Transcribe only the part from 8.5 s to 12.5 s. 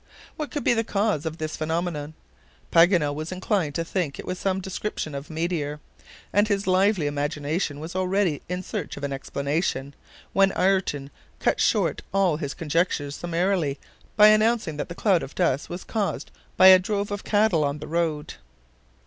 search of an explanation, when Ayrton cut short all